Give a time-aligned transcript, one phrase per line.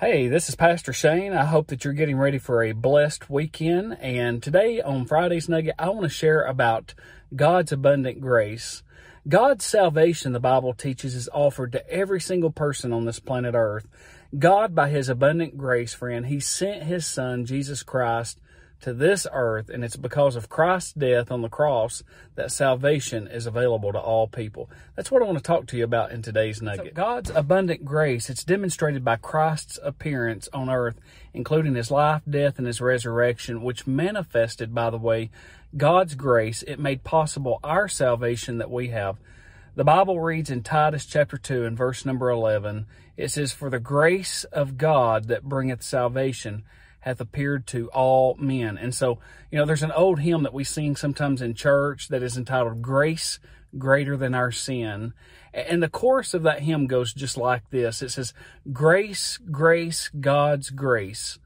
[0.00, 1.34] Hey, this is Pastor Shane.
[1.34, 3.98] I hope that you're getting ready for a blessed weekend.
[4.00, 6.94] And today on Friday's Nugget, I want to share about
[7.36, 8.82] God's abundant grace.
[9.28, 13.86] God's salvation, the Bible teaches, is offered to every single person on this planet Earth.
[14.38, 18.40] God, by His abundant grace, friend, He sent His Son, Jesus Christ,
[18.80, 22.02] to this earth, and it's because of Christ's death on the cross
[22.34, 24.70] that salvation is available to all people.
[24.96, 26.86] That's what I want to talk to you about in today's nugget.
[26.86, 31.00] So God's abundant grace, it's demonstrated by Christ's appearance on earth,
[31.34, 35.30] including his life, death, and his resurrection, which manifested, by the way,
[35.76, 36.62] God's grace.
[36.62, 39.16] It made possible our salvation that we have.
[39.76, 42.86] The Bible reads in Titus chapter 2 and verse number 11,
[43.16, 46.64] it says, For the grace of God that bringeth salvation
[47.00, 48.78] hath appeared to all men.
[48.78, 49.18] And so,
[49.50, 52.82] you know, there's an old hymn that we sing sometimes in church that is entitled
[52.82, 53.38] Grace
[53.78, 55.14] Greater Than Our Sin.
[55.52, 58.02] And the chorus of that hymn goes just like this.
[58.02, 58.32] It says,
[58.72, 61.38] Grace, grace, God's grace.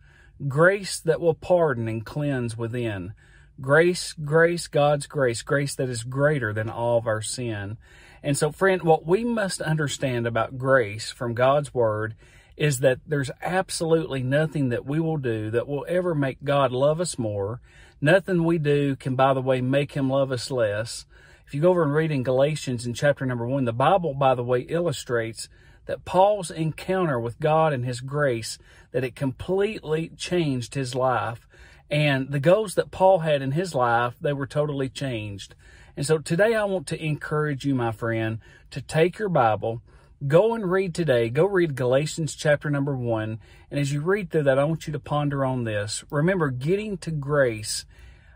[0.49, 3.15] Grace that will pardon and cleanse within.
[3.61, 5.43] Grace, grace, God's grace.
[5.43, 7.79] Grace that is greater than all of our sin.
[8.23, 12.15] And so, friend, what we must understand about grace from God's Word
[12.57, 17.01] is that there's absolutely nothing that we will do that will ever make God love
[17.01, 17.61] us more.
[18.01, 21.07] Nothing we do can, by the way, make him love us less.
[21.47, 24.35] If you go over and read in Galatians in chapter number one, the Bible, by
[24.35, 25.49] the way, illustrates
[25.87, 28.59] that Paul's encounter with God and his grace,
[28.93, 31.47] that it completely changed his life.
[31.91, 35.55] And the goals that Paul had in his life, they were totally changed.
[35.97, 38.39] And so today I want to encourage you, my friend,
[38.71, 39.83] to take your Bible,
[40.27, 41.29] Go and read today.
[41.29, 43.41] Go read Galatians chapter number one.
[43.71, 46.05] And as you read through that, I want you to ponder on this.
[46.09, 47.85] Remember, getting to grace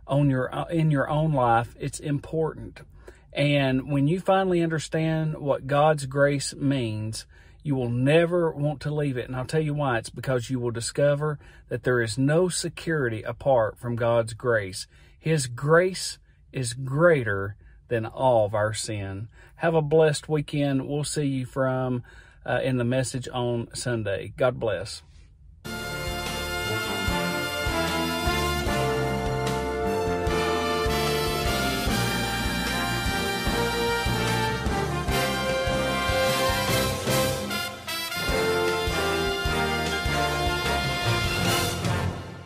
[0.07, 2.81] on your uh, in your own life, it's important.
[3.33, 7.27] And when you finally understand what God's grace means,
[7.63, 9.27] you will never want to leave it.
[9.27, 9.99] And I'll tell you why.
[9.99, 14.87] It's because you will discover that there is no security apart from God's grace.
[15.19, 16.19] His grace
[16.53, 17.57] is greater
[17.89, 19.29] than all of our sin.
[19.57, 20.89] Have a blessed weekend.
[20.89, 22.05] We'll see you from
[22.47, 24.33] uh, in the message on Sunday.
[24.37, 25.03] God bless.